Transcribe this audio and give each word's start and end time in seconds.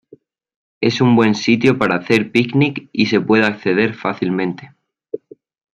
Es 0.81 0.99
un 0.99 1.15
buen 1.15 1.35
sitio 1.35 1.77
para 1.77 1.97
hacer 1.97 2.31
picnic 2.31 2.89
y 2.91 3.05
se 3.05 3.21
puede 3.21 3.45
acceder 3.45 3.93
fácilmente. 3.93 4.73